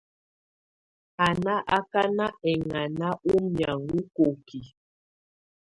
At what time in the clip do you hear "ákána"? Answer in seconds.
1.77-2.25